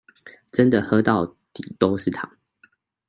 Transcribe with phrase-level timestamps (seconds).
[0.51, 1.23] 真的喝到
[1.53, 2.27] 底都是糖